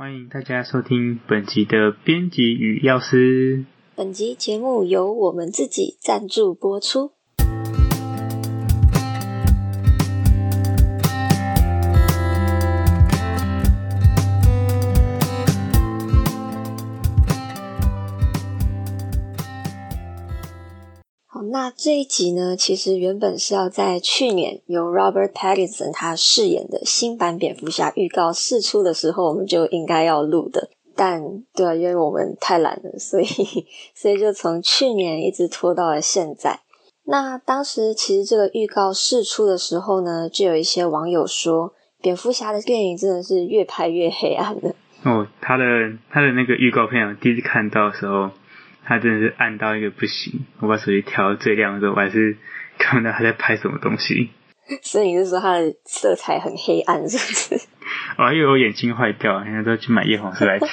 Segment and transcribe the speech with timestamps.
[0.00, 3.66] 欢迎大家收听本集的编辑与药师。
[3.94, 7.12] 本集节目由我们自己赞助播出。
[21.32, 30.70] 好，那这一集呢，其实原本是要在去年由 Robert Pattinson 他饰演的新版蝙蝠侠预告释出的时候，我们就应该要录的。
[30.96, 31.22] 但
[31.54, 33.26] 对啊，因为我们太懒了，所以
[33.94, 36.58] 所以就从去年一直拖到了现在。
[37.04, 44.74] 那当时其实这个预告释出的时候呢，就有一些网友说，蝙蝠侠的电影真的是越拍越黑暗了。
[45.04, 45.64] 哦，他的
[46.10, 48.30] 他的那个预告片，我第一次看到的时候，
[48.90, 50.44] 他真的是暗到一个不行。
[50.58, 52.36] 我把手机调到最亮的时候，我还是
[52.76, 54.30] 看不到他在拍什么东西。
[54.82, 57.68] 所以你是说它的色彩很黑暗，是不是？
[58.18, 60.66] 我还以为我眼睛坏掉，现在都去买叶黄素来吃。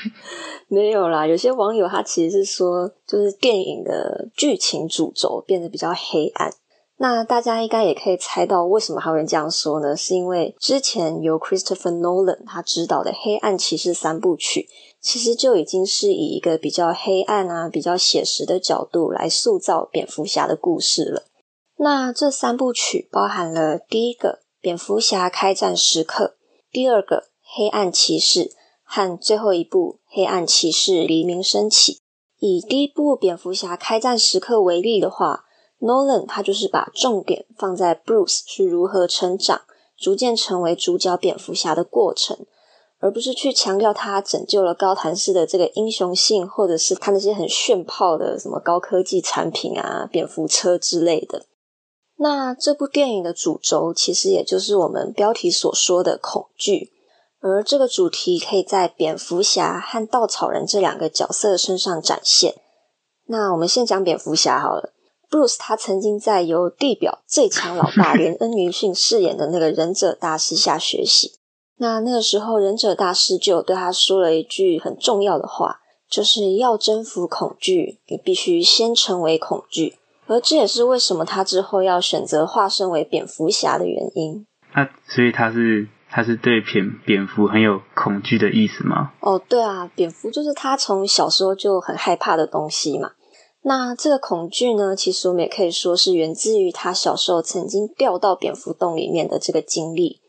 [0.68, 6.50] 没有啦，有些网友他其实是说，就是电影的剧情主轴变得比较黑暗。
[7.00, 9.94] 那大家应该也可以猜到，为什么他会这样说呢？
[9.94, 14.66] 是因为之前由 Christopher Nolan 他执导的《黑暗骑士》三部曲，
[15.00, 21.24] 其实就已经是以一个比较黑暗啊、比较写实的角度来塑造蝙蝠侠的故事了。
[21.76, 26.24] 那这三部曲包含了第一个《蝙蝠侠开战时刻》，
[26.72, 28.44] 第二个《黑暗骑士》
[28.82, 31.92] 和最后一部《黑暗骑士黎明升起》。
[32.40, 35.44] 以第一部《蝙蝠侠开战时刻》为例的话
[35.80, 39.62] ，Nolan 他就是把重点放在 Bruce 是如何成长，
[39.96, 42.46] 逐渐成为主角蝙蝠侠的过程，
[43.00, 51.46] 而不是去强调他拯救了高谭市的这个英雄性，或者是他那些很炫炮的什么高科技产品啊、蝙蝠车之类的。
[52.16, 56.90] 那这部电影的主轴其实也就是我们标题所说的恐惧，
[57.40, 62.56] 而这个主题可以在蝙蝠侠和稻草人这两个角色身上展现。
[63.26, 64.92] 那我们先讲蝙蝠侠好了
[65.30, 71.37] ，Bruce 他曾经在由地表最强老爸 连恩·尼逊饰演的那个忍者大师下学习。
[71.78, 75.80] 那那个时候，忍者大师就对他说了一句很重要的话，
[76.10, 79.94] 就是要征服恐惧，你必须先成为恐惧。
[80.26, 84.44] 而这也是为什么他之后要选择化身为蝙蝠侠的原因。
[84.74, 89.12] 那所以他是他是对蝙蝙蝠很有恐惧的意思吗？
[89.20, 93.12] 哦，对啊，蝙蝠就是他从小时候就很害怕的东西嘛。
[93.62, 100.20] 那这个恐惧呢，其实我们也可以说是源自于他小时候曾经掉到蝙蝠洞里面的这个经历。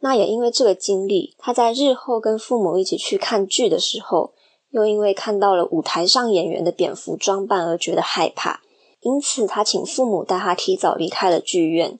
[0.00, 4.32] 那也因为这个经历，他在日后跟父母一起去看剧的时候，
[4.70, 8.60] 又因为看到了舞台上演员的蝙蝠装扮而觉得害怕。
[9.00, 11.98] 因此，他请父母带他提早离开了剧院。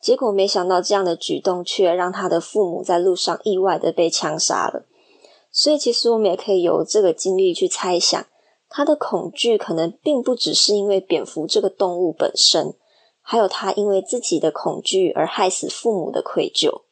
[0.00, 4.84] 结果，没想到这样的举动却让他的父母在路上意外的被枪杀了。
[5.50, 8.26] 所以，其实我们也可以由这个经历去猜想，
[8.68, 12.74] 他的恐惧可能并不只是因为蝙蝠这个动物本身，
[13.22, 16.82] 还有他因为自己的恐惧而害死父母的愧疚。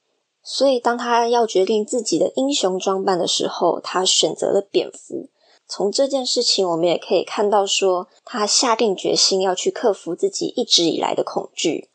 [0.44, 5.30] 所以，当他要决定自己的英雄装扮的时候，他选择了蝙蝠。
[5.66, 11.88] 从这件事情，我们也可以看到，说他下定决心要去克服自己一直以来的恐惧。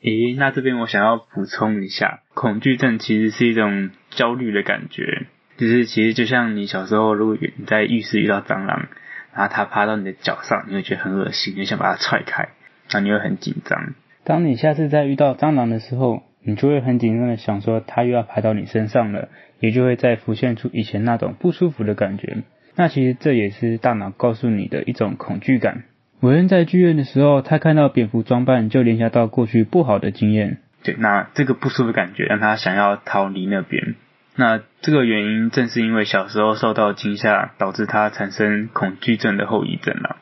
[0.00, 5.26] 咦，那这边我想要补充一下，恐惧症其实是一种焦虑的感觉，
[5.58, 8.88] 就是其实就像你小时候，如果你在浴室遇到蟑螂，
[9.34, 12.50] 然后它爬到你的脚上，你会觉得很恶心，你想把它踹开，
[12.92, 13.94] 那你会很紧张。
[14.22, 19.28] 当你下次再遇到蟑螂的时候，你就会很紧张的想说，他又要爬到你身上了，
[19.60, 22.38] 也就会再浮现出以前那种不舒服的感觉。
[22.76, 25.84] 那其实这也是大脑告诉你的一种恐惧感。
[26.20, 30.58] 韦恩在剧院的时候，他看到蝙蝠装扮，就联想到过去不好的经验。
[30.82, 33.94] 对，那这个不舒服的感觉让他想要逃离那边。
[34.36, 40.16] 那这个原因正是因为小时候受到惊吓，导致他产生恐惧症的后遗症了。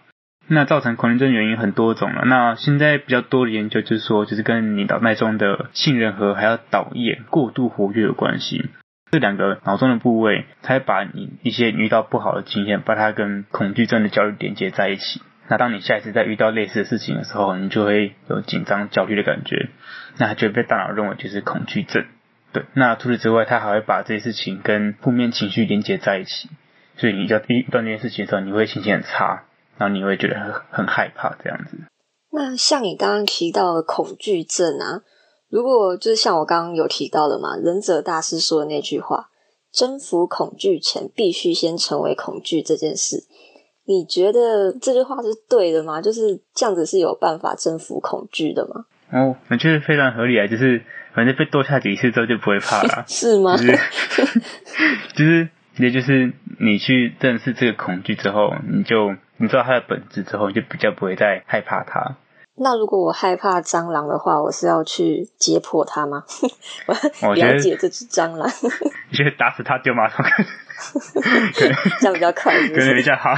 [0.48, 2.24] 那造成恐惧症原因很多种了。
[2.24, 8.70] 那现在比较多的研究就是说，就是跟你脑袋中的杏仁核还有导液过度活跃有关系。
[9.10, 15.22] 这两个脑中的部位，才把你一些遇到不好的经验，把它跟恐惧症的焦虑连接在一起。
[15.48, 19.70] 那当你下一次再遇到类似的事情的时候，你就会有紧张、焦虑的感觉，
[20.18, 22.04] 那就被大脑认为就是恐惧症。
[22.52, 26.50] 对，那除此之外，它还会把这些事情跟负面情绪连接在一起，
[26.96, 29.44] 所以你在遇到这件事情的时候，你会心情很差，
[29.78, 31.78] 然后你会觉得很很害怕这样子。
[32.32, 35.02] 那像你刚刚提到的恐惧症啊。
[35.50, 39.30] 如果就是像我刚刚有提到的嘛，忍者大师说的那句话
[39.72, 43.16] ：“征服恐惧前，必须先成为恐惧。”这件事，
[43.86, 46.02] 你觉得这句话是对的吗？
[46.02, 48.84] 就是这样子是有办法征服恐惧的吗？
[49.10, 50.46] 哦，我觉得非常合理啊！
[50.46, 50.84] 就是
[51.14, 53.56] 反正被多下几次之后就不会怕了， 是吗？
[53.56, 53.78] 就是
[55.16, 55.48] 就是
[55.78, 62.16] 也就是你去认识这个恐惧之后，你就你知道它的本质之后，你就比较不会再害怕它。
[62.60, 66.24] 那如果我害怕蟑螂的话，我是要去解剖它吗？
[67.22, 68.48] 我了解这只蟑螂，
[69.10, 70.24] 你觉得打死它丢马桶，
[72.00, 73.34] 这样比较快，可能比较好。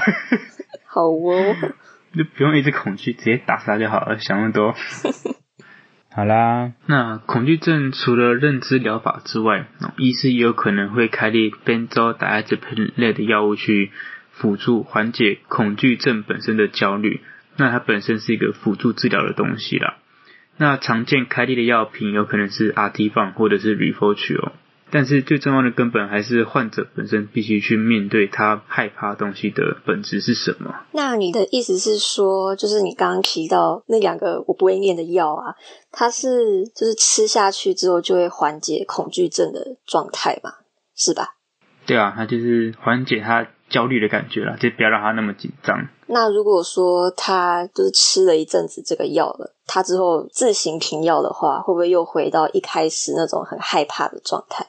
[0.87, 1.55] 好哦，
[2.17, 4.75] 就不用一直恐惧，直接打死它就好了，想那么多。
[6.13, 9.67] 好啦，那恐惧症除了认知疗法之外，
[9.97, 13.93] 医师也有可能会开立边周达艾滋喷类的药物去
[14.33, 17.21] 辅助缓解恐惧症本身的焦虑。
[17.57, 19.99] 那它本身是一个辅助治疗的东西啦。
[20.57, 24.53] 那常见开立的药品有可能是阿替放或者是 r e f o r 哦。
[24.91, 30.75] 但是最重要的根本还是患者本身必须去面对他害怕东西的本质是什么。
[30.93, 35.55] 那你的意思是说，就是你刚刚提到那两个我不会念的药啊，
[35.93, 40.55] 它是就是吃下去之后就会缓解恐惧症的状态嘛，
[40.95, 41.37] 是吧？
[41.87, 45.89] 对啊，它就是缓解他焦虑的感觉啦，就不要让他那么紧张。
[46.07, 54.67] 那如果说他就是吃了一阵子这个药了，他之后自行停药的话，会不会又回到一开始那种很害怕的状态？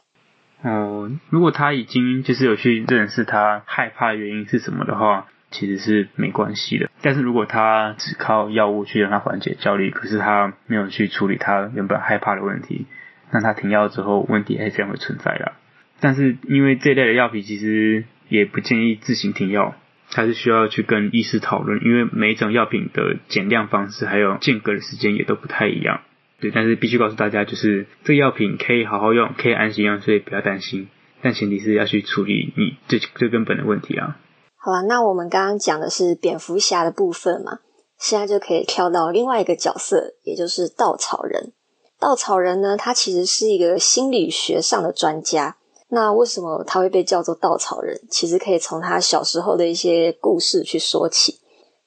[0.64, 6.90] 哦，如果他已经就是有去认识他害怕的原因是什么的话，其实是没关系的。
[7.02, 12.86] 但是如果他只靠药物去让他缓解焦虑，可是他没有去处理他原本害怕的问题，
[13.32, 15.54] 那他停药之后问题还是会存在的。
[16.00, 19.76] 但是因为这类的药品其实也不建议自行停药，
[20.14, 26.02] 还是需要去跟医师讨论，因为每一种药品的减量方式还有间隔的时间也都不太一样。
[26.42, 30.90] 对，但是必须告诉大家，就是这个药品可以好好用，可以安心用，所以不要担心。
[31.22, 34.18] 但前提是要去处理你最最根本的问题啊。
[34.58, 37.60] 好了，那我们刚刚讲的是蝙蝠侠的部分嘛，
[38.00, 41.54] 现在就可以跳到另外一个角色，也就是稻草人。
[42.00, 45.58] 稻草人呢，他其实是一个心理学上的专家。
[45.90, 48.02] 那为什么他会被叫做稻草人？
[48.10, 51.36] 其实可以从他小时候的一些故事去说起。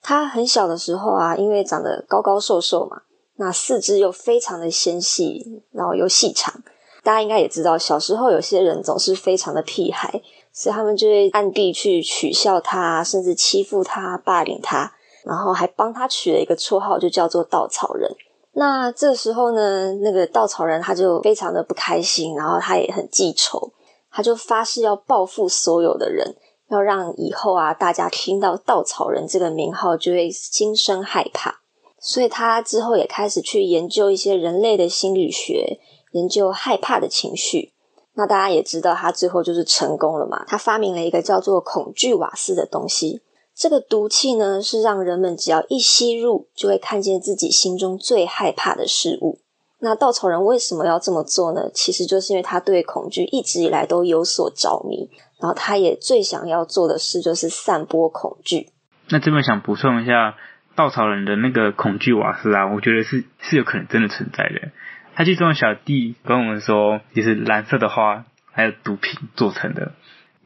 [0.00, 3.02] 他很小的时候啊，因为长得高高瘦瘦嘛。
[3.36, 6.62] 那四肢又非常的纤细，然后又细长，
[7.02, 10.22] 大家应该也知道，小时候有些人总是非常的屁孩，
[10.52, 14.92] 所以他们就会暗地去取笑他，甚至欺负他、霸凌他，
[15.24, 18.10] 然后还帮他取了一个绰号，就叫做稻草人。
[18.52, 23.72] 那这时候呢，那个稻草人他就非常的不开心，然后他也很记仇，
[24.12, 26.36] 他就发誓要报复所有的人，
[26.68, 31.62] 要让以后啊大家听到稻草人这个名号就会心生害怕。
[32.06, 35.80] 所以他之后也开始去研究一些人类的心理学，
[36.12, 37.72] 研究害怕的情绪。
[38.12, 40.44] 那大家也知道，他最后就是成功了嘛。
[40.46, 43.22] 他发明了一个叫做恐惧瓦斯的东西。
[43.54, 49.38] 这个毒气呢，是让人们只要一吸入，就会看见自己心中最害怕的事物。
[49.78, 51.70] 那稻草人为什么要这么做呢？
[51.72, 55.08] 其实就是因为他对恐惧一直以来都有所着迷，
[55.40, 58.68] 然后他也最想要做的事就是散播恐惧。
[59.08, 60.36] 那这边想补充一下。
[60.74, 64.70] 稻草人的那个恐惧瓦斯啊，我觉得是是有可能真的存在的。
[65.14, 69.92] 他其中小弟跟我们说，就是蓝色的花还有毒品做成的。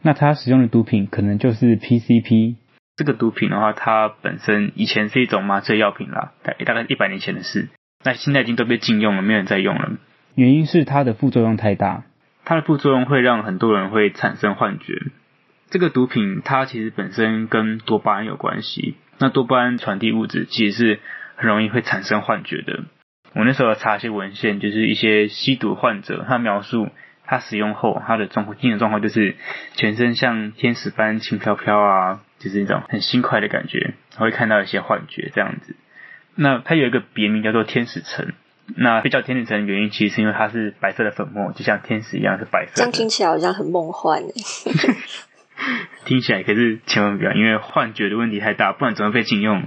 [0.03, 2.57] 那他使用的毒品可能就是 PCP。
[2.97, 7.69] 这个毒品的话，它本身以前是一种麻醉药品啦，大大概一百年前的事。
[8.05, 9.93] 那现在已经都被禁用了，没有人再用了。
[10.35, 12.03] 原因是它的副作用太大，
[12.45, 14.95] 它的副作用会让很多人会产生幻觉。
[15.71, 18.97] 这个毒品它其实本身跟多巴胺有关系。
[19.19, 21.01] 那多巴胺传递物质其实是
[21.37, 22.85] 很容易会产生幻觉的。
[23.35, 26.89] 我那时候查一些文献，就是一些吸毒患者，他描述
[27.27, 29.37] 他使用后他的状况，精神状况就是
[29.75, 35.77] 全身像天使般轻飘飘啊，就是那种很轻快的感觉，会看到一些幻觉这样子。
[36.35, 38.33] 那它有一个别名叫做天使橙，
[38.77, 42.73] 那被叫天使橙的原因，其实是因为它是白色的粉末，就像天使一样是白色。
[42.77, 44.33] 这样听起来好像很梦幻诶。
[46.09, 49.65] 听起来可是千万不要，因为幻觉的问题太大，不然怎么被禁用？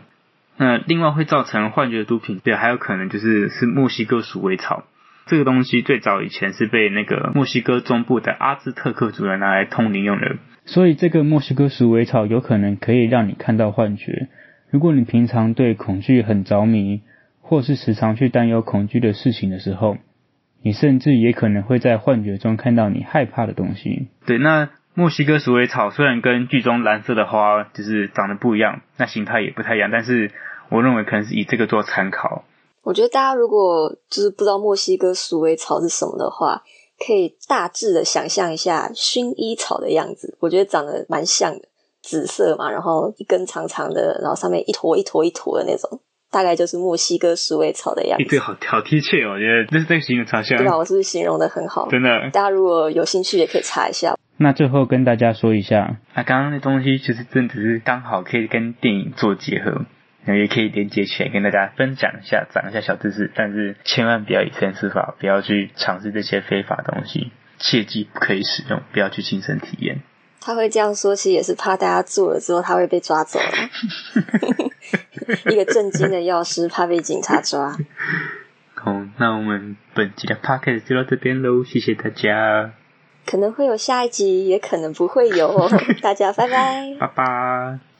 [0.57, 4.85] 那另外会造成幻觉的毒品，对，还有可能就是是墨西哥鼠尾草。
[5.27, 14.27] 这个东西最早以前是被那个墨西哥中部的阿兹特克族人拿来通灵用的，所以这个墨西哥鼠尾草有可能可以让你看到幻觉。
[14.71, 17.01] 如果你平常对恐惧很着迷，
[17.39, 19.97] 或是时常去担忧恐惧的事情的时候，
[20.63, 24.07] 你甚至也可能会在幻觉中看到你害怕的东西。
[24.25, 24.69] 对，那。
[24.93, 30.31] 墨西哥鼠尾草虽然跟剧中蓝色的花就是长得不一样，那形态也不太一样，但是
[30.69, 32.43] 我认为可能是以这个做参考。
[32.83, 36.63] 我觉得大家如果就是不知道墨西哥鼠尾草是什么的话，
[37.05, 41.61] 可以大致的想象一下薰衣草的样子，我觉得长得蛮像的，
[42.01, 50.77] 紫色嘛，然后一根长长的，然后上面一坨一坨一坨的那种，大概就是墨西哥鼠尾草的样哎，子，这个好好贴切哦，我觉得这这个形容超像对，吧？
[50.77, 51.89] 我是不是形容的很好？
[51.89, 52.29] 真的。
[52.31, 54.15] 大家如果有兴趣，也可以查一下。
[54.37, 59.85] 那最后跟大家说一下，那刚刚那东西其实真的是刚好可以跟电影做结合，
[60.25, 63.29] 然后也可以连接起来跟大家分享一下，长一下小知识。
[63.35, 69.99] 但是千万不要以身试法，不要去尝试这些非法东西，切记不可以使用，不要去亲身体验。
[70.41, 73.45] 他会这样说，其实也是怕大家做了之后他会被抓走了。
[75.49, 77.77] 一个震惊的药师怕被警察抓。
[78.73, 82.73] 好，那我们本期的 podcast 就到这边喽，谢谢大家，
[83.25, 85.69] 可能会有下一集，也可能不会有哦。
[86.01, 86.97] 大家拜拜。
[86.99, 87.90] 拜拜。